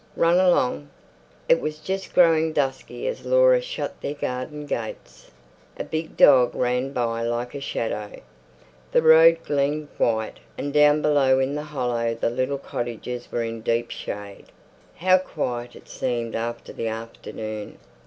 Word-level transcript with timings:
Run 0.15 0.39
along." 0.39 0.89
It 1.47 1.61
was 1.61 1.77
just 1.77 2.15
growing 2.15 2.53
dusky 2.53 3.05
as 3.05 3.23
Laura 3.23 3.61
shut 3.61 4.01
their 4.01 4.15
garden 4.15 4.65
gates. 4.65 5.29
A 5.77 5.83
big 5.83 6.17
dog 6.17 6.55
ran 6.55 6.91
by 6.91 7.21
like 7.21 7.53
a 7.53 7.61
shadow. 7.61 8.19
The 8.93 9.03
road 9.03 9.37
gleamed 9.45 9.89
white, 9.99 10.39
and 10.57 10.73
down 10.73 11.03
below 11.03 11.37
in 11.39 11.53
the 11.53 11.61
hollow 11.61 12.15
the 12.15 12.31
little 12.31 12.57
cottages 12.57 13.31
were 13.31 13.43
in 13.43 13.61
deep 13.61 13.91
shade. 13.91 14.45
How 14.95 15.19
quiet 15.19 15.75
it 15.75 15.87
seemed 15.87 16.33
after 16.33 16.73
the 16.73 16.87
afternoon. 16.87 17.77